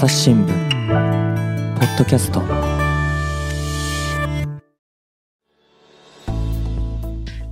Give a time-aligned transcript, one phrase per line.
[0.00, 2.40] 朝日新聞ポッドキャスト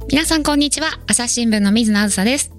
[0.08, 2.50] 皆さんこんにちは朝日新聞の水野あずさです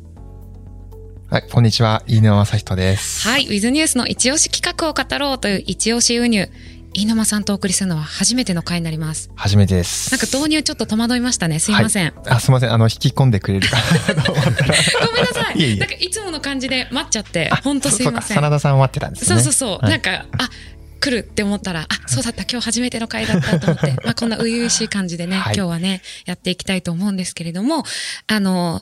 [1.32, 2.04] はい、こんにちは。
[2.06, 3.28] 飯沼正人です。
[3.28, 6.50] はいウィズニュースの一押し企画を語ろうという一押し輸入
[6.94, 9.30] 飯沼さんとお送りするのは初めての回になります。
[9.36, 10.12] 初めてです。
[10.12, 11.60] なんか導入ちょっと戸惑いましたね。
[11.60, 12.74] すいません、あ、すみません。
[12.74, 13.70] あの、引き込んでくれる。
[13.70, 13.78] か
[14.16, 14.76] なと思ったら。
[15.06, 15.76] ごめんなさい。
[15.76, 18.38] いなんかいつもの感じで待っちゃって本当すいません。
[18.38, 19.28] 真田さん待ってたんですね。
[19.28, 19.92] そうそうそう、はい。
[19.92, 20.50] なんかあ
[21.00, 25.56] 来るって思ったら、あ、そうだった、今日初めての回だったと思って、 まあこんな初々しい感じでね、はい。
[25.56, 27.86] 今日はね、やっていきたいと思うんですけれども、
[28.28, 28.82] あの、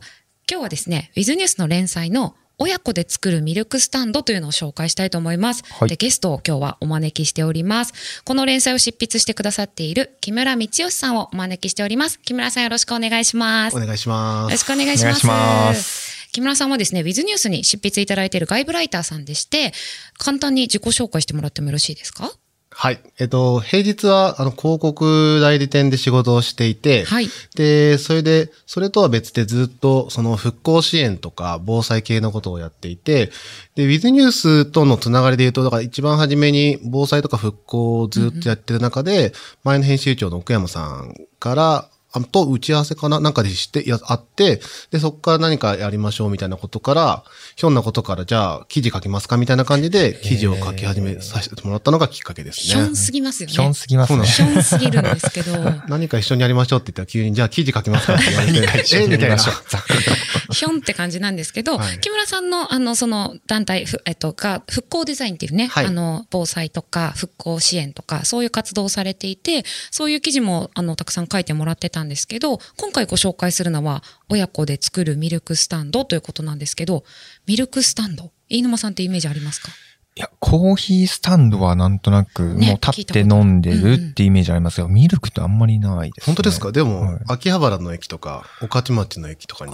[0.49, 5.63] 今日はですね、ウィズニュースの連載の親子で作るミルクスタンドというのを紹介したいと思います。
[5.79, 7.93] はいで、ゲストを今日はお招きしております。
[8.23, 12.19] この連載を執筆してくださっている木村道義さんをお招きしております。
[12.19, 13.77] 木村さんよろしくお願いします。
[13.77, 14.43] お願いします。
[14.45, 15.25] よろしくお願いします。
[15.27, 19.71] ます木村さんはですね、ウィズニュースに執筆いただいている外部ライターさんでして、
[20.17, 22.31] 簡単に自己紹介してもらってもよろしいですか？
[22.79, 22.99] はい。
[23.17, 27.27] えっと、平日は、あの、広告代理店で仕事をしていて、はい。
[27.55, 33.31] で、それで、それとは別でずっと、その復興支援とか防災系のことをやっていて、
[33.73, 39.33] で、ウィズニュースとのつながりで言うと、だから一番初めに防災とか復興をずっとやってる中で、
[39.63, 47.23] 前の編集長の奥山さんから、あと打ち合わせかななんかでして、や、あって、で、そこから何かやりましょうみたいなことから、
[47.55, 52.95] ひょんなことから、じゃあ、記事書きますかみたいな感じで、記事を書き始めさせてもらったのがきっかけですねひょん。
[52.95, 53.53] すぎますよね。
[53.53, 54.25] ひょんすぎますね。
[54.25, 55.51] ひょんすぎるんですけど、
[55.87, 58.59] 何か一緒にやりましょうって言ったら急に、じゃあ記事書きますかって言われて、
[58.95, 59.37] えみたいな。
[59.37, 77.03] ひょんって感じなんですけど、はい木村さんの、あの、その団体、ふえっと、が、復興デザインっていうね、はいあの、防災とか復興支援とか、そういう活動をされていて、そういう記事も、あの、たくさん書いてもらってたんですけど、今回ご紹介するのは、親子で作るミルクスタンドということなんですけど、
[77.45, 79.71] ミルクスタンド、飯沼さんってイメージありますか？
[80.15, 86.33] いや、コーヒースタンドはなんとなく、ねもう立って飲んでるってイメージありますが、ミルクってあんまりないです、ね。
[86.33, 86.71] 本当ですか？
[86.71, 89.73] でも、はい秋葉原の駅とか、御徒町の駅とかに、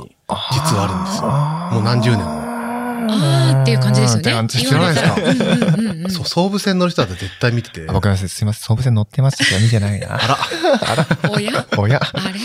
[0.52, 1.30] 実はあるんですよ。
[1.76, 2.43] もう何十年も。
[3.10, 4.22] あーっていう感じですよね。
[4.22, 5.16] って感じ言われたら。
[5.16, 7.86] 知らうんうんうんうんそう、総武線乗る人だと絶対見てて。
[7.88, 10.16] あ僕はすいません、総武線乗ってましたけど見てないな。
[10.16, 11.66] あら、おや？
[11.78, 12.02] おや？
[12.02, 12.40] あれ？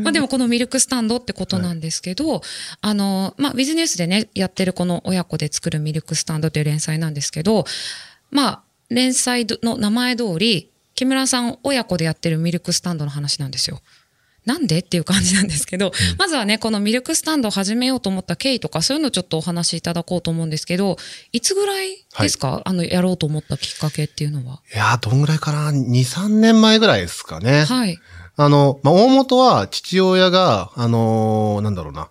[0.00, 2.42] まあでもこのミルクスタンドってことなんですけど、
[2.80, 7.64] あの、まあビジネスでね、やってるこの親子で作るミルクスタンドという連載なんですけど、
[8.30, 13.80] まあ、連載の名前通り、木村さん親子でやってるミルクスタンドの話なんですよ。
[14.44, 14.80] なんで？
[14.80, 20.96] っていう感じなんですけど、まずはね、このミルクスタンドを始めようと思った経緯とか、そういうのをちょっとお話しいただこうと思うんですけど、
[21.32, 24.60] いつぐらいですか、あの、やろうと思ったきっかけっていうのは。
[24.74, 27.64] いやー、どんぐらいかな ?2、3年前ぐらいですかね。
[27.64, 27.98] はい。
[28.36, 32.08] あの、まあ、大元は父親が、あのーなんだろうな、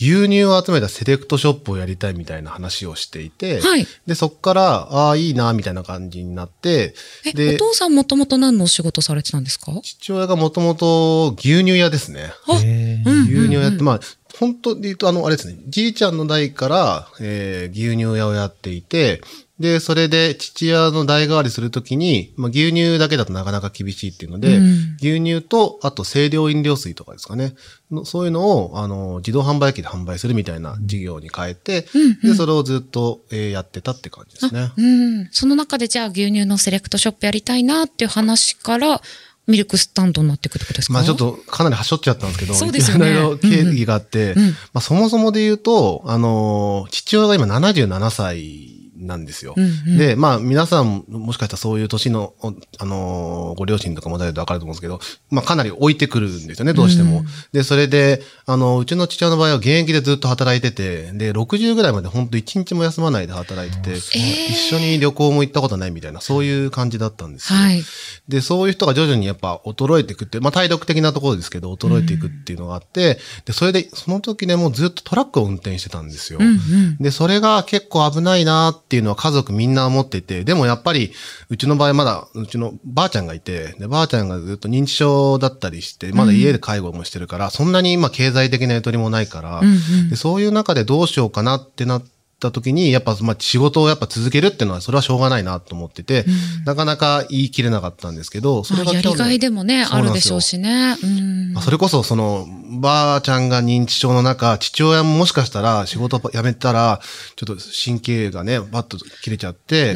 [0.00, 3.86] 牛乳を集めたセレクトショップをやりたいみたいな話をしていて、はい。
[4.06, 4.62] で、そっから、
[4.92, 9.72] ああ、いいな、みたいな感じになって、え、でお父さんもともと何のお仕事されてたんですか？
[9.82, 12.32] 父親がもともと牛乳屋ですね。
[12.46, 14.00] あへーうん牛乳屋って、まあ、
[14.38, 19.22] 本当で言うと、あの、あれですね、じいちゃんの代から、えー牛乳屋をやっていて、
[19.58, 27.54] で、それで父親の代替わりするときに、まあ、牛乳だけだとなかなか厳しいっていうので、うん牛乳と、あと清涼飲料水とかですかね。
[27.90, 31.86] のそういうのを、あの、自動販売機で販売するみたいな事業に変えて、
[32.22, 34.72] で、それをずっと、えーやってたって感じですね。
[34.76, 34.82] う
[35.22, 35.28] ん。
[35.32, 39.00] その中でじゃあ牛乳のセレクトショップやりたいなっていう話から、
[39.46, 40.94] ミルクスタンドになっていくってことですか？
[40.94, 41.16] まあちょっ。
[41.16, 49.54] とかなりはしょっちゃったんですけど、そうですよねいろいろ経緯があって、うんうんまあそもそもで言うと、あのー父親が今77歳なんですよ。
[49.56, 57.24] うんうんで、まあ皆さんもしかしたらそういう年の、おあのーご両親とかもだいぶわかると思うんですけど、まあかなり置いてくるんですよね、どうしても。
[57.52, 67.58] で、それで、あの、うちの父親の場合は現役でずっと働いてて、で、60ぐらいまで本当1日も休まないで働いてて、一緒に旅行も行ったことないみたいな、そういう感じだったんですよ。
[67.58, 67.82] はい。
[68.28, 76.38] で、そういう人が徐々にやっぱ衰えていくって、まあ体力的なところですけど、衰えていくっていうのがあって、で、それで、その時ね、もうずっとトラックを運転してたんですよ。
[76.40, 76.96] うんうん。
[76.98, 81.12] で、それが結構危ないなっていうのは家族みんな思っていて、でもやっぱり、
[81.48, 92.04] うちの場合まだ、うちのばあちゃんがいて、で、ばあちゃんがずっと認知症だったりして、まだ家で介護もしてるから、そんなに今経済的なゆとりもないから、うんうんで、そういう中でどうしようかなってなっ
[92.38, 96.24] た時に、やっぱ、まあ、仕事をやっぱ続けるっていうのは、それはしょうがないなと思ってて、
[96.64, 100.96] なかなか言い切れなかったんですけど、それまあ、やりがいでもね、あるでしょうしね。
[101.02, 101.52] うん。
[101.54, 102.46] まあそれこそ、その、
[102.80, 107.00] ばあちゃんが認知症の中、父親ももしかしたら仕事辞めたら、
[107.36, 109.92] ちょっと神経がね、バッと切れちゃって、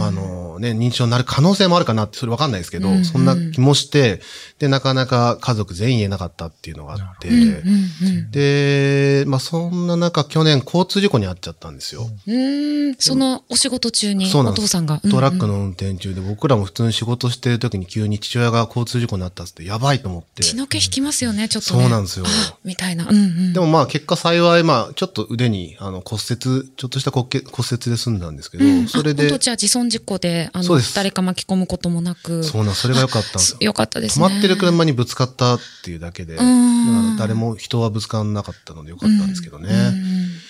[0.00, 4.20] ああのね、認知症になる可能性もあるかなって、それわかんないですけど、うんうんそんな気もして、
[4.58, 12.08] で、なかなか家族全員言えなかったっていうのがあって、うんうんで、まあそんな中、去年交通事故に遭っちゃったんですよ。
[12.26, 12.94] うん。
[12.96, 15.00] そのお仕事中にお父さんが。
[15.10, 20.42] トラックうんうんの運転中で、僕らも普通に仕事してる時に急に父親が交通事故になったっつって、やばいと思って。
[20.42, 21.80] 血の気引きますよね、ちょっとね。
[21.82, 23.06] そうなんですよあ みたいな。
[23.08, 23.52] うんうん。
[23.52, 26.38] でもまあ結果幸い、まあちょっと腕にあの骨折、
[26.76, 32.44] ちょっとした骨折骨折で済んだんですけど、うん、それでじゃあ自損事故で、あの、誰か巻き込むこともなく。
[32.44, 33.58] そうなん、それが良かったんですよ。
[33.68, 34.26] よかったですね。
[34.26, 39.68] 止まってる車にぶつかったっていうだけで、だかんら誰も人はぶつからなかったので良かったんですけどね。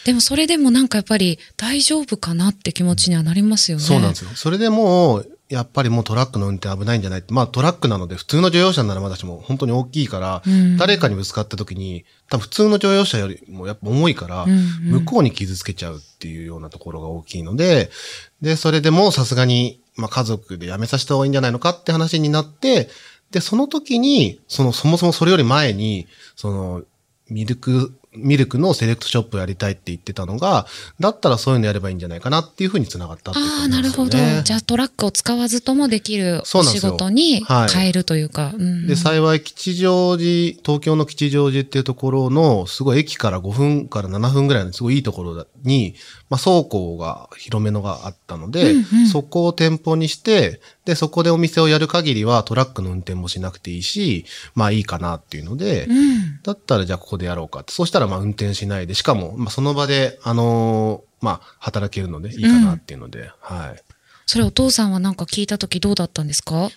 [0.05, 3.85] でもそれでもなんかやっぱり大丈夫かなって気持ちにはなりますよね。
[3.85, 4.31] そうなんですよ。
[4.35, 7.25] それでもう、やっぱりもうトラックの運転危ないんじゃない？
[7.31, 17.91] まあトラックなので普通の乗用車ならまだしも本当に大きいから、うん誰かにぶつかった時に、多分普通の乗用車よりもやっぱ重いから、うんうん向こうに傷つけちゃうっていうようなところが大きいので、
[18.43, 22.89] で、それでもうさすがに、まあ家族で辞めさせた方がいいんじゃないのかって話になって、
[23.31, 26.83] で、その時に、その、そもそもそれより前に、その、
[27.29, 30.67] ミルク、ミルクのセレクトショップをやりたいって言ってたのが、
[31.01, 34.19] だったらそういうのやればいいんじゃないかなっていうふうに繋がったっていうああ、感じなるほど。
[34.19, 38.53] ねじゃあトラックを使わずともできるお仕事にはい変えるというか。
[38.87, 45.95] で、幸い吉祥寺、東京の吉祥寺っていうところの、すごい駅から5分から7分ぐらいのすごいいいところに、
[46.31, 54.25] まあ倉庫が広めのがあったので、うんうんそこを店舗にして、で、そこでお店をやる限りはトラックの運転もしなくていいし、
[54.55, 56.28] まあいいかなっていうので、うん。
[56.43, 57.73] だったらじゃあここでやろうかって。
[57.73, 63.83] そうしたらまあ運転しないで、しかも、まあその場で、あのーまあ働けるのでいいかなっていうので、はい。
[64.27, 66.71] それお父さんはなんか聞いたときどうだったんですか？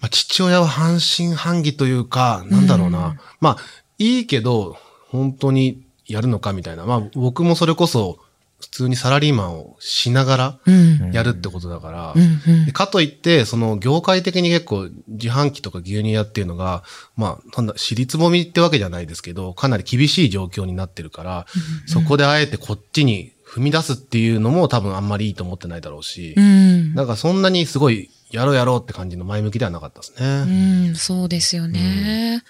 [0.00, 3.06] まあ、父親は半信半疑というか、なんだろうな。
[3.06, 3.56] うんまあ、
[3.98, 4.76] いいけど、
[5.08, 6.86] 本当にやるのかみたいな。
[6.86, 8.18] まあ、僕もそれこそ、
[8.60, 11.12] 普通にサラリーマンをしながらうん。
[11.12, 16.82] やるってことだから、うんうんでかといって、その業界的に結構自販機とか牛乳屋っていうのが、
[17.16, 21.46] まあ、なんだ、尻つぼみってわけじゃないですけど、かなり厳しい状況になってるから、
[21.86, 26.94] そこであえてこっちに踏み出すっていうのも多分あんまりいいと思ってないだろうし、うん。
[26.94, 30.88] なんかそんなにすごいやろうやろうって感じの前向きではなかったですね。
[30.88, 32.42] うん、そうですよね。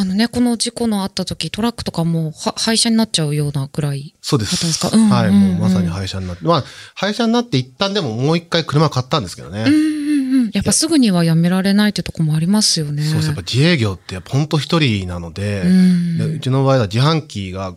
[0.00, 4.14] あのね、この事故のあった時、トラックとかもうは廃車になっちゃうようなくらい。
[4.22, 4.80] そうですす。
[4.80, 4.88] か？
[4.90, 6.44] うんはい、もうまさに廃車になって。
[6.46, 6.64] まあ、
[6.94, 9.64] 廃車になって一旦でももう一回車買ったんですけどね。
[9.66, 10.50] うんうんうん。
[10.54, 13.02] やっぱすぐにはやめられないってとこもありますよね。
[13.02, 13.26] そうです。
[13.26, 17.74] やっぱ自営業ってやっぱ本当一人なので、うんでうちの場合は自販機が、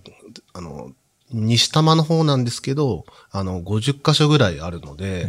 [0.53, 0.91] あの、
[1.33, 5.24] 西多摩の方なんですけど、あの、50箇所ぐらいあるので、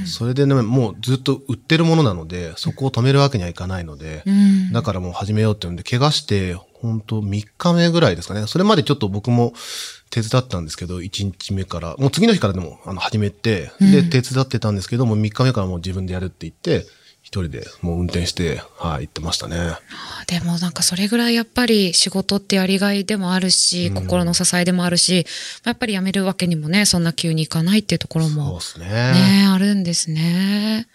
[0.00, 0.06] うん。
[0.06, 4.72] それでね、もうずっと売ってるものなので、そこを止めるわけにはいかないので、うん。
[4.72, 8.46] だからもう始めようって言うんで、怪我して、本当3日目ぐらいですかね。
[8.46, 9.52] それまでちょっと僕も
[10.08, 14.10] 手伝ったんですけど、1日目から、もう次の日からでもあの始めて、で、うん。
[14.10, 16.86] 手伝ってたんですけども、3日目からもう自分でやるって言って、
[17.32, 19.56] 一人でもう運転して、はい、行ってましたね。
[20.26, 25.24] でもなんかそれぐらいやっぱり仕事ってやりがいでもあるし、心の支えでもあるし、
[25.64, 28.86] やっぱり辞めるわけにもね、そんな急にいかないっていうところそうもですね。
[28.88, 30.88] ね、あるんですね。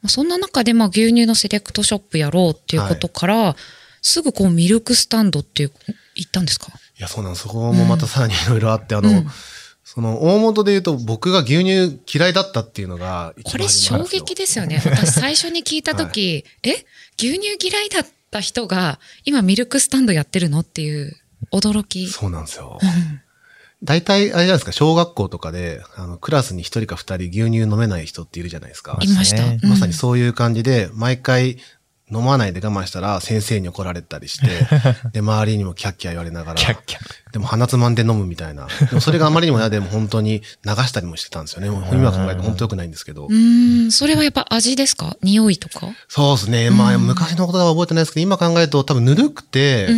[0.00, 3.54] まあそんな中でまあ牛乳のセレクトショップやろうっていうことから、
[4.00, 5.72] すぐこうミルクスタンドっていう
[6.14, 6.68] 行ったんですか？
[6.98, 7.42] いや、そうなんです。
[7.42, 9.26] そこもまたさらにいろいろあって、あの、うん
[9.88, 14.82] その、大元で言うと僕が牛乳嫌いだったっていうのがこれ衝撃ですよね。
[14.84, 16.84] 私最初に聞いたとき、 え？
[17.16, 20.60] 牛乳嫌いだった人が今ミルクスタンドやってるの？
[20.60, 21.16] っていう
[21.52, 22.08] 驚き。
[22.08, 22.80] そうなんですよ。
[22.82, 23.20] うん
[23.84, 28.98] 大体、あれじゃないですか、小学校とかで、あの、クラスに一人か二人牛乳飲めない人っているじゃないですか。
[29.02, 29.68] いました。
[29.68, 31.58] まさにそういう感じで、毎回
[32.12, 34.46] 飲まないで我慢したら先生に怒られたりして、
[35.12, 36.98] で、周りにもキャッキャ言われながら、キャッキャ。
[37.32, 38.68] でも鼻つまんで飲むみたいな。
[38.88, 41.68] でもそれがあまりにも嫌で、もう本当に流したりもしてたんですよね。
[41.70, 43.28] もう今考えると本当良くないんですけどう。
[43.28, 45.16] ーん、それはやっぱ味ですか？
[45.22, 45.88] 匂いとか？
[46.08, 46.70] そうですね。
[46.70, 49.88] まあ、うん昔のことは覚えてないですけど、今考えると多分ぬるくて。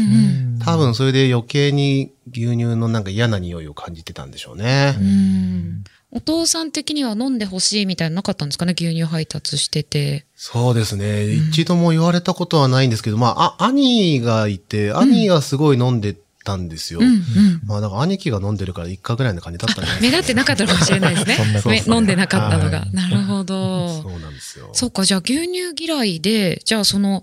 [0.64, 4.96] 多分それで余計に牛乳のなんか嫌な匂いを感じてたんでしょうね。
[4.98, 8.72] うんお父さん的には飲んでほしいみたいなのなかったんですかね？
[8.74, 10.24] 牛乳配達してて。
[10.34, 11.30] そうですね。
[11.30, 17.00] 一度も言われたことはないんですけど、まあ、あ、兄がいて、兄がすごい飲んでたんですよ。
[17.00, 17.22] うんうん。
[17.66, 22.80] まあ、だから兄貴が飲んでるから一回ぐらいの感じだったんですか、立ってなかったのかもしれないですね そんね飲んでなかったのが。
[22.80, 24.02] はいなるほど。
[24.02, 24.70] そうなんですよ。
[24.72, 27.22] そうか、じゃあ牛乳嫌いで、じゃあその、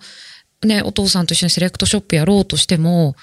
[0.64, 3.16] ね、お父さんと一緒にセレクトショップやろうとしても、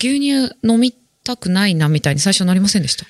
[0.00, 3.06] 牛乳飲みたくないなみたいに最初なりませんでした？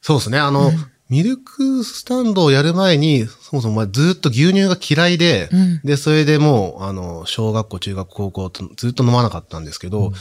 [0.00, 0.38] そうですね。
[0.38, 5.80] あの、うんミルクスタンドをやる前に、そもそもまあずっと牛乳が嫌いで、うん。
[5.84, 10.12] で、それでもう、あの、小学校、中学、高校とずっと飲まなかったんですけど、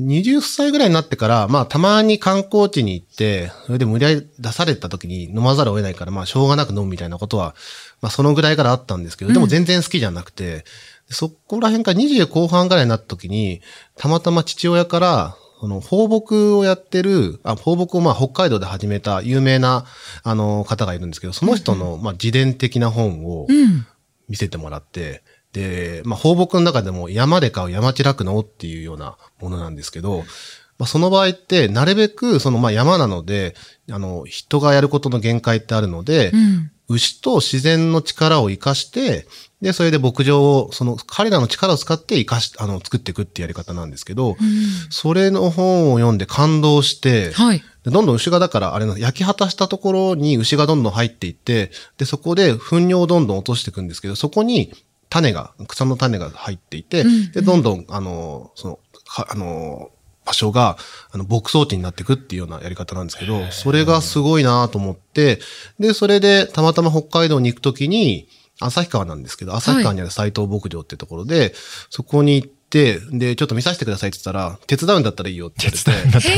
[0.00, 7.54] 20歳ぐらいになってから、まあ、たまに観光地に行って、それで無理やり出された時に飲まざるを得ないから、まあ、しょうがなく飲むみたいなことは、
[8.00, 10.64] まあ、そのぐらいからあったんですけど、でも全然好きじゃなくて、
[11.08, 13.60] そこら辺から20後半ぐらいになった時に、
[13.96, 19.84] たまたま父親から、その放牧をやってる、あ、放牧をまあ北海道で始めた有名な、
[20.24, 23.86] あの方がいるんですけど、その人の、まあ自伝的な本をうん。
[24.28, 30.24] 見せてもらって、で、まあ放牧の中でも山で買う山地酪農っていうようなものなんですけど、
[30.78, 33.54] まあその場合って、なるべくそのまあ山なので、
[33.88, 36.72] あの、人がやることの限界ってあるので、うん。
[36.92, 39.26] 牛と自然の力を生かして、
[39.60, 44.36] で、それで牧場を、その彼らの力を使って生かし、あの、作っていくってやり方なんですけど、うん
[44.90, 47.62] それの本を読んで感動して、はい。
[47.84, 54.72] でどんどん牛がだから、あれの、焼き果たしたところに牛がどんどん入っていって、で、そこで糞尿をどんどん落としていくんですけど、そこに
[55.08, 59.90] 種が、草の種が入っていて、うんで、どんどん、あの、その、かあの、
[60.24, 60.76] 場所が、
[61.10, 65.40] あの、牧草地になっていくっていうようなやり方なんですけど、それがすごいなと思って、
[65.78, 68.28] で、それで、たまたま北海道に行くときに、
[68.60, 71.54] 旭川なんですけど、旭川にある斎藤牧場ってところで、
[71.90, 76.28] そこに行って、で、ちょっと見させてくださいって言ったら、手伝うんだったらいいよって言われて、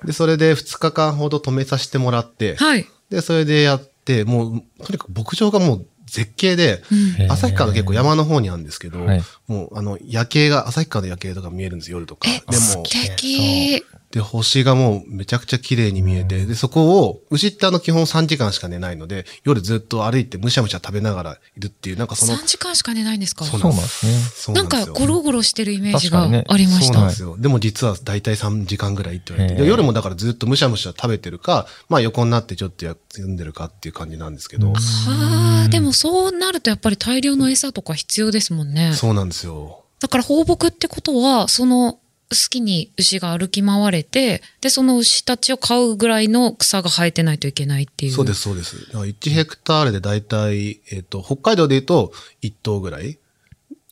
[0.04, 2.86] で、それで2日間ほど止めさせてもらって、はい。
[3.10, 6.82] で、それでやって、もう、とにかく牧場がもう絶景で、
[7.20, 7.32] うん。
[7.32, 12.28] 旭川の結構山の方にあるんですけど、はいもう、あの、夜景が、旭川の夜景とか見えるんです、夜とか。
[12.28, 13.84] え、で素も、敵。
[14.12, 23.44] で、星がもうめちゃくちゃ綺麗に見えて、で、そこを、牛ってあの基本3時間しか寝ないので、夜ずっと歩いてむしゃむしゃ食べながらいるっていう、なんかその、3時間しか寝ないんですか？
[23.44, 24.54] そうなんですね。
[24.56, 27.14] なんかゴロゴロしてるイメージがありましたそうなんで。
[27.14, 27.36] すよ。
[27.38, 29.64] でも実は大体3時間ぐらいって言われて。
[29.64, 34.68] 夜もだからずっとむしゃむしゃ食べてるか、まあ横になってちょっとや読んでるかっていう感じなんですけど。
[34.68, 38.92] うんはあ、でもそうなるとやっぱり大量の餌とか必要ですもんね。
[38.94, 39.84] そうなんですよ。
[40.00, 48.12] だから放牧ってことは、その好きに牛が歩き回れて、で、その牛たちを飼うぐらいの草が生えてないといけないっていう。
[48.12, 48.86] そうです、そうです。
[48.86, 53.18] だから1ヘクタールで大体、えっ、と、北海道で言うと1頭ぐらい。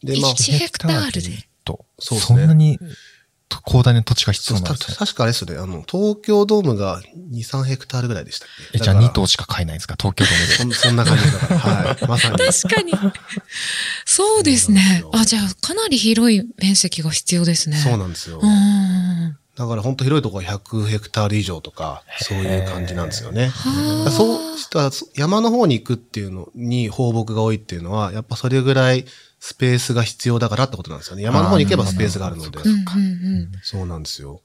[0.04, 1.48] で、まあ、1ヘクタールで？
[1.64, 2.84] と、そうですねそんなにと
[3.66, 4.96] 広大な土地が必要なんですね。
[4.98, 5.56] 確かあれですよね。
[5.58, 7.00] あの、東京ドームが
[7.32, 8.78] 2、3ヘクタールぐらいでしたっけ？
[8.78, 9.96] え、じゃあだから2頭しか買えないんですか？
[9.98, 10.54] 東京ドームで。
[10.54, 11.58] そん そんな感じだから。
[11.60, 12.06] はい。
[12.06, 12.36] まさに。
[12.38, 12.92] 確かに。
[14.04, 15.04] そうですね。
[15.12, 17.76] あ、じゃあかなり広い面積が必要ですね。
[17.78, 18.40] そうなんですよ。
[18.42, 19.36] うん。
[19.56, 23.48] だから本当広いところは100ヘクタール以上とか、そういう感じなんですよね。
[23.48, 24.10] はあ。
[24.10, 29.04] そうした山の方に行くっていうのに放牧が多いっていうのは、やっぱそれぐらい
[29.40, 31.22] スペースが必要だからってことなんですよね。
[31.22, 32.58] 山の方に行けばスペースがあるので。
[33.62, 34.42] そうなんですよ。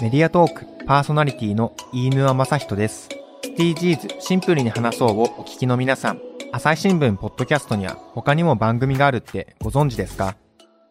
[0.00, 3.08] メディアトークパーソナリティの飯沼正人です。
[3.58, 6.20] SDGs シンプルに話そうをお聞きの皆さん、
[6.52, 10.36] 朝日新聞ポッドキャストには他にも番組があるってご存知ですか？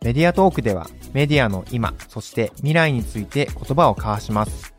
[0.01, 4.73] メディアトークではメディアの今、そして未来について言葉を交わします。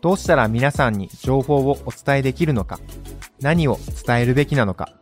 [0.00, 2.78] どうしたら皆さんに情報をお伝えできるのか、
[3.40, 4.94] 何を伝えるべきなのか、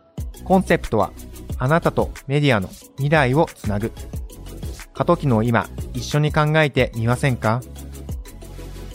[0.44, 1.12] コンセプトは
[1.58, 3.92] あなたとメディアの未来をつなぐ。
[4.94, 7.62] 過渡期の今、一緒に考えてみませんか？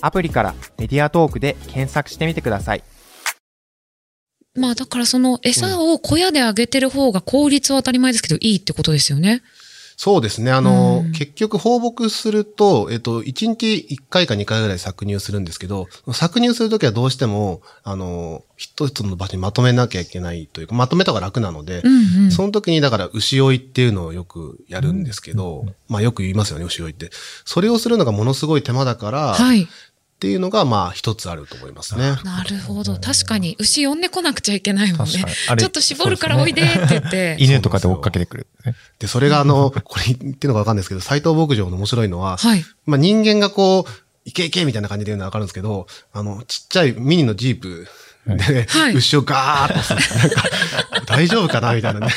[0.01, 2.84] アプリからメディアトークで検索してみてください。
[4.55, 9.41] まあだからその餌を小屋であげてる方が効率は当たり前ですけどいいってことですよね。
[10.03, 10.51] そうですね。
[10.51, 22.31] あの、うん結局放牧すると、えっと、1日1回か2回ぐらい搾乳するんですけど、搾乳するときはどうしても、あの、一つの場所にまとめなきゃいけないというか、まとめた方が楽なので、うんうん。
[22.31, 27.10] その時にだから牛追いっていうのをよくやるんですけど、まあよく言いますよね、牛追いって。
[27.45, 29.69] それをするのがものすごい手間だから、はい。
[30.13, 32.15] っていうのがまあ一つあると思いますね。
[32.24, 32.98] なるほど。
[32.98, 35.25] 確かに牛呼んでこなくちゃいけないもんね
[35.58, 37.36] ちょっと絞るからおいでって言って。
[37.43, 38.75] 犬とかで追っかけてくる、ね。
[39.00, 42.65] で、それがあの、これ言ってるのかわかんないですけど、斎藤牧場の面白いのは、はい。
[42.86, 43.91] まあ人間がこう、
[44.25, 47.88] いけいけみたいな感じで言うのはわかるんですけど、あの、ちっちゃいミニのジープ
[48.25, 50.20] で、はい牛をガーッとする。
[50.20, 50.43] なんか、
[51.15, 51.74] 大丈夫かな？
[51.74, 52.08] みたいなね。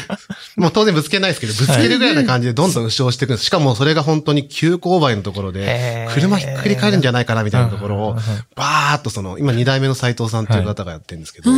[0.56, 3.46] もう当然ぶつけないですけど、ぶつけるぐらいな感じでどんどん牛を押していくんです。
[3.46, 8.18] しかもそれが本当に急勾配のところで車ひっくり返るんじゃないかなみたいなところを
[8.56, 11.50] バーッとその、今2代目の斎藤さんっていう方がやってるんですけど。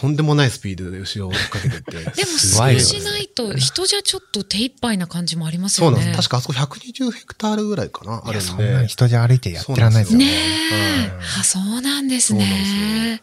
[0.00, 1.92] とんでもないスピードで牛を追っかけてって。
[1.92, 5.96] でもすそうしないと人じゃちょっと手一杯な感じもありますよね。
[5.96, 6.28] そうなんです。
[6.28, 8.88] 確かあそこ120ヘクタールぐらいかなあいや、るんでそんなに。
[8.88, 10.24] 人じゃ歩いてやってらんないですよね。
[10.26, 13.22] ねえ、あ、そうなんですね。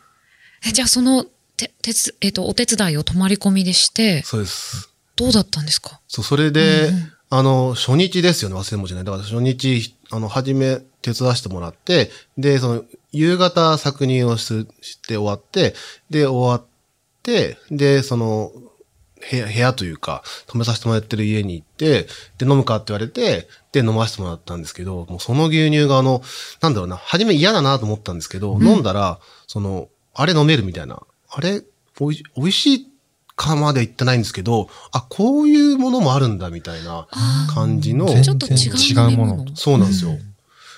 [0.65, 1.25] えじゃあその、
[1.67, 4.89] て、てつ、えっ、と、お手伝いを泊まり込みでして、そうです。
[5.15, 5.99] どうだったんですか？
[6.07, 9.03] そう、それで、うんうんあの、初日ですよね、忘れもしない。
[9.03, 15.75] だから初日、あの、初め手伝わせてもらって、で、その、夕方搾乳をしして終わって、
[16.09, 16.65] で、終わっ
[17.21, 18.51] て、で、その、
[19.29, 22.07] 部屋、部屋というか、泊めさせてもらってる家に行って、
[22.39, 26.23] で、飲むかって言われて、で、飲ませてもらったんですけど、もうその牛乳があの、
[26.61, 31.63] なんだろうな、初め嫌だなと思ったんですけど、飲んだら、その、あれ飲めるみたいな、あれ、
[31.99, 32.87] おいし美味しい
[33.35, 37.07] かまで言ってないんですけど、あ、こういうものもあるんだみたいな
[37.53, 39.45] 感じの、全然ちょっと違うもの。
[39.55, 40.17] そうなんですよ。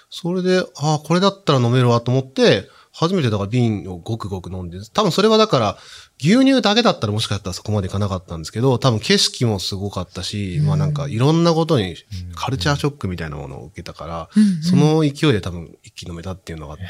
[0.10, 5.78] それで、ああ、これだったら飲めるわと思って、初めてだから瓶をごくごく飲んで、多分それはだから、
[6.20, 11.96] 牛乳だけだったらもしかしたらそこまでいかなかったんですけど、多分景色もすごかったし、まあなんかいろんなことに
[12.36, 14.62] カルチャーショックみたいなものを受けたから、うんうん。
[14.62, 16.86] その勢いで多分一気に飲めたっていうのがあって、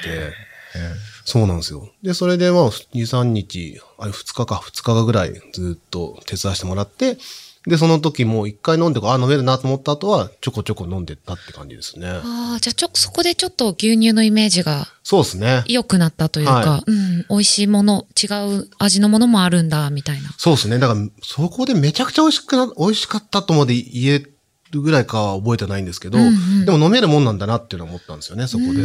[1.25, 1.90] そうなんですよ。
[2.04, 7.18] で、それでまあ2、3日、あれ2日か2日ぐらいずっと手伝わせてもらって、
[7.68, 12.08] で、その時もう一回飲んで、あ、飲めるなと思った後は、ちょこちょこ飲んでったって感じですね。
[12.08, 15.63] ああ、じゃあちょ、そこでちょっと牛乳のイメージがそうですね。
[15.68, 18.28] 良くなったというか、はうん、美味しいもの、違
[18.62, 20.34] う味のものもあるんだ、みたいな。
[20.40, 20.80] そうですね。
[20.80, 24.25] だから、そこでめちゃくちゃ美味しくな、美味しかったとまで言え
[24.72, 28.82] るぐらいかは覚えてないんですけど、うんうんでも飲めるもんなんだなっていうのは思ったんですよね、そこで。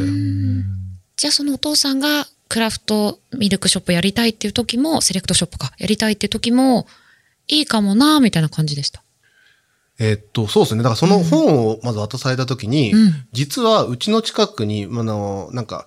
[1.17, 6.87] じゃあそのお父さんがクラフトミルクショップやりたいっていう時も、セレクトショップか、やりたいっていう時も、
[7.49, 9.03] いいかもな、みたいな感じでした。
[9.99, 10.83] えーっと、そうですね。
[10.83, 15.87] だからその本をまず渡された時に、うん実はうちの近くに、あの、なんか、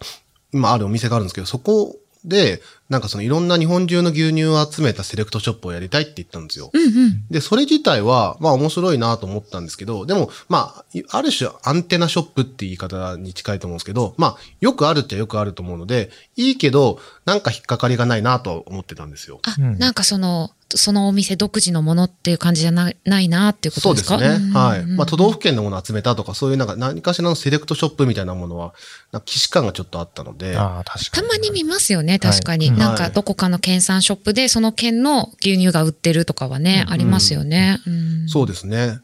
[0.52, 1.96] 今あるお店があるんですけど、そこ
[2.26, 6.72] で、なんかそのいろんな日本中の牛乳を集めたセレクトショップをやりたいって言ったんですよ。
[6.74, 7.24] うんうん。
[7.30, 19.40] で、それ自体は、まあ面白いなと思ったんですけど、でも、まあ、いある種アンテナショップって言い方に近いと思うんですけど、まあ、よくあるっちゃよくあると思うので、いいけど、なんか引っかかりがないなとは思ってたんですよ。
[19.44, 24.54] あ、うんなんかその、そのお店独自のものっていう感じじゃないないなっていうこそうでとですかすね。
[24.54, 24.82] はい。
[24.82, 28.76] うんまあ、都道府県のものを集めたとか、そういうなんか何かしらのセレクトショップみたいなものは、
[29.12, 31.28] なんか既視感がちょっとあったので、ああ、確かに。
[31.28, 32.70] たまに見ますよね、確かに。
[32.70, 37.80] はいなんか、どこかの県産ショップで、その県の牛乳が売ってるとかはね、ありますよね。
[37.86, 39.00] うんそうですね。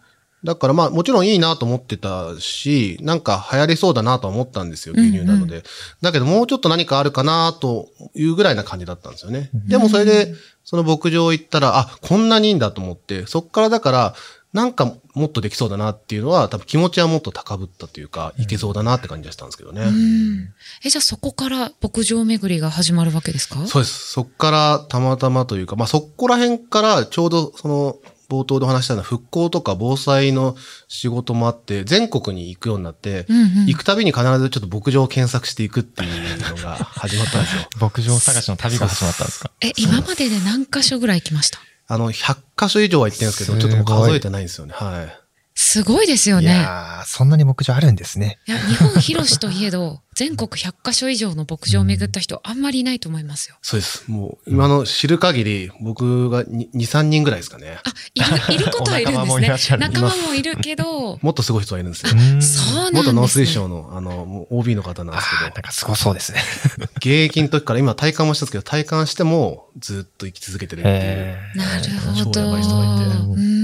[0.46, 5.64] だからまあもちろんいいなと思ってたし、なんか流行りそうだなとは思ったんですよ、牛乳なので。
[6.02, 9.50] だけどもうちょっと何かあるかなというぐらいな感じだったんですよね。
[9.68, 14.16] でもそれで、その牧場行ったら、あ、こんなにいいんだと思って、そっからだから、
[14.56, 19.82] なんかもっとできそうだなっていうのは、多分気持ちはもっと高ぶったというか、いけそうだなって感じがしたんですけどね。
[19.84, 20.50] うん
[20.84, 23.66] え、じゃあそこから牧場巡りが始まるわけですか？
[23.68, 24.12] そうです。
[24.14, 27.98] そっからたまたまというか、まあそこら辺からちょうどその
[28.30, 30.56] 冒頭でお話したような復興とか防災の
[30.88, 37.62] 仕事もあって、全国に行くようになって、うんうん行くたびに必ずちょっと牧場を検索していくっていうのが始まったんですよ。
[37.80, 39.52] 牧場探しの旅が始まったんですか？
[39.62, 41.60] え、今までで何箇所ぐらい行きました？
[41.88, 44.74] あの、100箇所以上は行ってるんですけど、ちょっともう数えてないんですよね。
[44.76, 45.25] はい。
[45.58, 46.52] すごいですよいね。
[46.52, 48.40] やー、そんなに牧場あるんですね。
[48.46, 53.56] いや、日本広しといえど、 全国100カ所以上の牧場を巡った人、あんまりいないと思いますよ。
[53.62, 54.04] そうです。
[54.08, 57.80] もう、今の知る限り、僕が2、3人ぐらいですかね。
[57.86, 59.78] あ、いる、いることはいるんですね。
[59.78, 62.12] 仲間もいるけど、もっとすごい人がいるんですよ。
[62.14, 63.02] うんそうなんです、ね。
[63.02, 66.42] 元農水省の、あの、OB の方なんですけどなん、かすごそうですね。
[66.98, 71.58] 現役の時から今体感もしたんですけど、体感してもずっと生き続けてるっていう。
[71.58, 72.32] なるほど。
[72.34, 73.55] 超やばい人がいてうーん。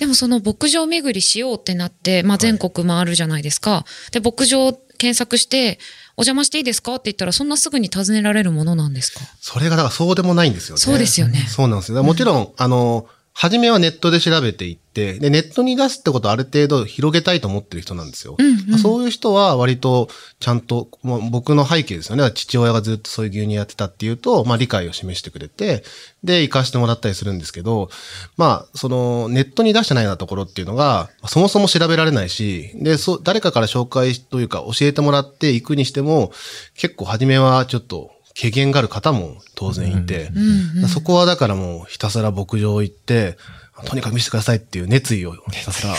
[0.00, 3.84] でもその牧場巡りしようってなって、まあ全国回るじゃないですか。
[4.12, 5.78] で、牧場検索して、
[6.16, 6.94] お邪魔していいですか？
[6.94, 9.20] って言ったら、そんなすぐに尋ねられるものなんですか？
[9.40, 10.80] それがだからそうでもないんですよね。
[10.80, 12.02] そうですよねそうなんですよ。
[12.02, 18.34] もちろん、あの、初めはネットで調べていって、で、ネットに出すってことはある程度広げたいと思ってる人なんですよ。
[18.38, 20.08] うんうんまあそういう人は割と
[20.40, 22.30] ちゃんと、まあ、僕の背景ですよね。
[22.32, 25.84] 父親がずっとそういう牛乳やってたっていうと、まあ理解を示してくれて、
[26.22, 27.88] で、行かしてもらったりするんですけど、
[28.36, 36.32] まあ、その、ネットに出してないようなところっていうのが、そもそも調べられないし、で、そう、誰かから紹介というか教えてもらって行くにしても、
[36.74, 38.10] 結構初めはちょっと、
[38.40, 40.40] 軽減がある方も当然いて、う
[40.78, 43.36] んうんそこはだからもうひたすら牧場行って、
[43.84, 45.94] とにかく見せてくださいっていう熱意をひたすら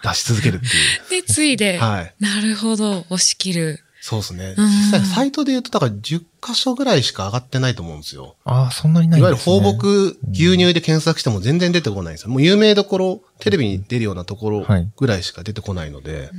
[0.02, 0.66] 出し続けるって
[1.14, 1.22] いう。
[1.22, 2.14] で、ついで、はい。
[2.20, 3.80] なるほど、押し切る。
[4.00, 4.54] そうですね。
[4.56, 8.36] うん実際サイトで言うと、だから10箇所ぐらいしか上がってないと思うんですよ。
[8.44, 9.40] ああ、そんなにないいわゆる。
[9.40, 12.30] 放牧牛乳で検索しても全然出てこないんですよ。
[12.30, 16.30] もう有名どころ、テレビに出るようなところはいぐらいしか出てこないので、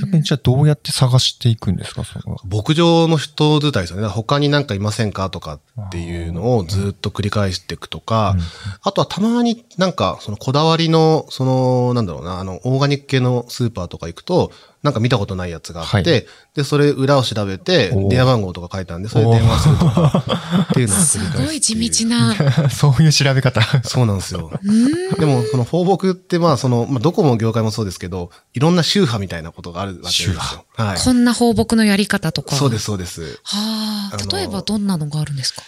[0.00, 4.08] 逆にじゃあどうやって探していくんですかその牧場の人伝いですよね。
[4.08, 8.36] 他になんかいませんかとかっていうのをずっと繰り返していくとか、
[8.82, 20.24] あとはたまになんかそのこだわりの、その、なんだろうな、あの、オーガニック系のスーパーとか行くと、なんか見たことないやつがあって、はいで、それ裏を調べて電話番号とか書いたんで、それ電話するとか、
[20.70, 21.42] っていうのを繰り返すす。
[21.46, 22.70] ごい地道な。
[22.70, 23.60] そういう調べ方。
[23.82, 24.50] そうなんですよ。
[24.62, 30.34] うんでも、その放牧って、まあ、その、まあ、どこも業界もそうですけど、いろんな宗派みたいなことがあるわけですよ。
[30.74, 30.98] はい。
[30.98, 32.54] こんな放牧のやり方とか。
[32.54, 33.40] そうです、そうです。
[33.42, 34.36] はあ。
[34.36, 35.62] 例えばどんなのがあるんですか？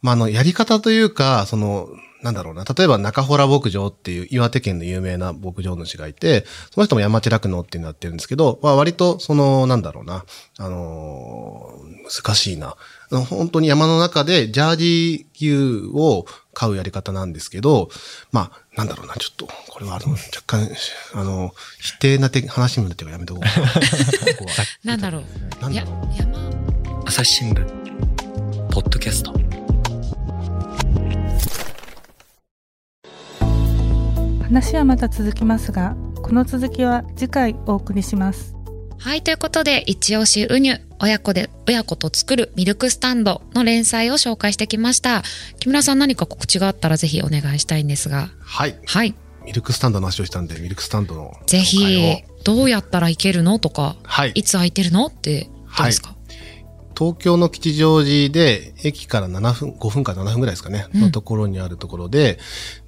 [0.00, 1.88] まあ、あの、やり方というか、その、
[2.22, 2.64] なんだろうな。
[2.64, 10.24] 例えば中洞牧場っていう岩手県の有名な牧場主がいて、その人も山地酪農っていうのやってるんですけど、まあ割とその、なんだろうな。
[10.58, 12.76] あのー難しいな。
[13.20, 17.88] 本当に山の中でジャージー牛を飼うやり方なんですけど、
[18.32, 19.14] まあ、なんだろうな。
[19.14, 20.68] ちょっと、これはあの、若干、
[21.14, 24.34] あの、否定なて話になってるからやめとこうか な。
[24.34, 25.22] ここはなんだろう。
[25.22, 25.28] や
[25.60, 26.16] なんだろう。
[26.16, 27.66] 山朝日新聞
[28.68, 29.32] ポッドキャスト
[34.42, 38.54] 話はまた続きますが、この続きは次回お送りします。
[38.98, 45.22] はい、ということで、一押しウニュ、親子で、親子と作るミルクスタンドの連載を紹介してきました。
[45.60, 48.30] 木村さん何か告知があったらぜひお願いしたいんですが。
[48.40, 48.78] はい。
[48.86, 49.14] はい。
[49.44, 54.32] ミルクスタンドの話をしたんで、ミルクスタンドのぜひを、どうやったらいけるのとか、はい。
[54.34, 56.13] いつ空いてるのって、どうですか、
[56.96, 62.38] 東京の吉祥寺で、駅から7分、5分から7分ぐらいですかね、うんのところにあるところで、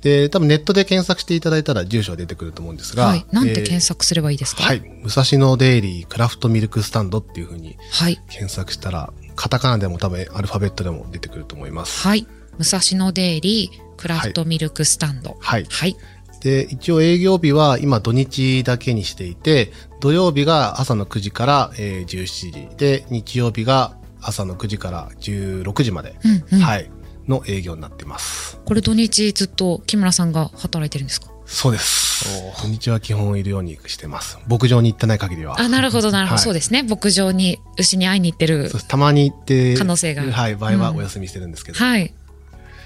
[0.03, 3.27] で、多分ネットで検索していただいたら住所が出てくると思うんですが、はい。
[3.33, 4.63] なんてえー検索すればいいですか？
[4.63, 4.81] はい。
[4.81, 8.21] 武蔵野デイリークラフトミルクスタンドっていうふうにはい。
[8.29, 12.07] 検索したら、カタカナでも多分アルファベットでも出てくると思います。
[12.07, 12.27] はい。
[12.59, 15.37] 武蔵野デイリークラフトミルクスタンド。
[15.41, 15.67] はい。
[15.69, 15.97] はい。
[16.41, 26.61] で、一応営業日は今土日だけにしていて、土曜日が朝の9時から、えー17時で、日曜日が朝の9時から16時まで、うんうん。
[26.63, 26.91] はい、
[27.27, 28.59] の営業になっています。
[28.65, 31.29] これ土日ずっと木村さんが働いてるんですか？
[31.47, 32.07] そうです。
[32.63, 34.39] 土日は基本いるようにしてます。
[34.49, 35.61] 牧場に行ってない限りは。
[35.61, 36.35] あ、なるほど、なるほど。
[36.37, 36.83] はいそうですね。
[36.83, 38.73] 牧場に牛に会いに行ってるそう。
[38.75, 41.79] ですたまに行って、可能性がはい、場合はうんお休みしてるんですけど。
[41.79, 42.13] はい。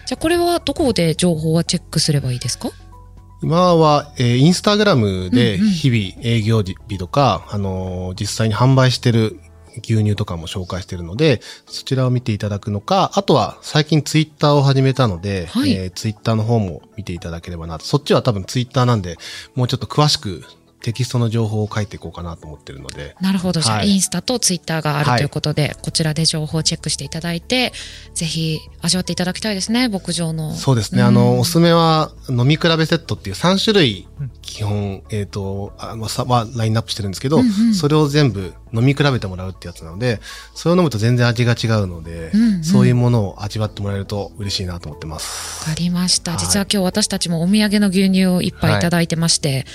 [0.07, 2.71] じゃあこれはどこで情報はチェックすればいいですか？
[3.43, 9.41] 今は、えーインスタグラムでうんうん日々営業日とか、あのー実際に販売してる
[9.83, 17.85] 牛乳とかも紹介してるので、そちらを見ていただくのか、あとは最近ツイッターを始めたので、はいえーツイッターの方も見ていただければなと。
[17.85, 19.17] そっちは多分ツイッターなんで、
[19.55, 20.45] もうちょっと詳しく
[20.83, 23.61] テキストの情報を書いていこうかなと思ってるので、なるほど。
[23.61, 27.73] じゃあ、はいインスタとツイッターがあるはいということで、こちらで情報をチェックしていただいて、
[28.15, 30.55] ぜひ味わっていただきたいですね、牧場の。
[30.55, 31.03] そうですね。
[31.03, 34.09] うんあの、おすすめは、飲み比べセットっていう3種類、
[34.43, 40.21] 基本、えっ、と、あの、さはラインナップしてるんですけど、うんうんそれを全部飲み比べてもらうってやつなので、
[40.55, 45.69] それを飲むと全然味が違うので、うんうんそういうものを味わってもらえると嬉しいなと思ってます。
[45.69, 46.33] わかりました。
[46.33, 49.67] はい実は今日私たちもお土産の牛乳をいっぱいいただいてまして、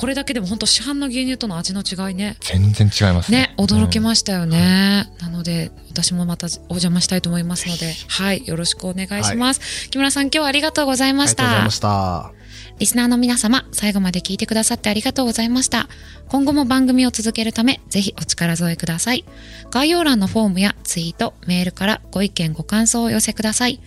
[0.00, 2.38] これだけでも本当市販の牛乳との味の違いね。
[2.40, 4.00] 全然違いますね、驚きす。
[4.00, 5.12] ましたよね。
[5.20, 9.90] なので、私もまたお邪魔したいと思いますので、はい、よろしくお願いします。
[9.90, 12.30] 木村さん、今日はありがとうございあましたりがとうございま。
[12.32, 12.32] した。
[12.78, 15.86] リスナーの皆様、最後まで聞いてくださってありがとうございました。
[16.28, 19.26] 今後も番組を続けるため、ぜひお力添えください。
[19.70, 23.80] 概要欄のフォームやツイート、メールからご意見ご感想をお寄せください。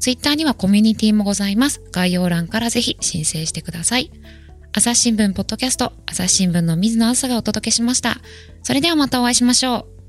[0.00, 1.80] ツイッターにはコミュニティもございます。
[1.92, 4.10] 概要欄からぜひ申請してください。
[4.72, 8.18] 朝日新聞ポッドキャスト、朝日新聞の水野朝がお届けしました。
[8.62, 9.99] それではまたお会いしましょう。